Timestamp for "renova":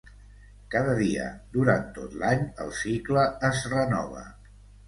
3.75-4.27